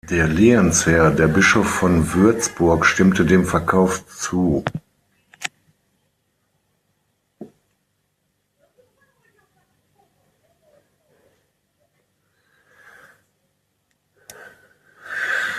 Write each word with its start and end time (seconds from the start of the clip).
Der 0.09 0.27
Lehensherr, 0.27 1.11
der 1.11 1.27
Bischof 1.27 1.67
von 1.69 2.11
Würzburg, 2.13 2.87
stimmte 2.87 3.23
dem 3.23 3.45
Verkauf 3.45 4.03
zu. 4.07 4.65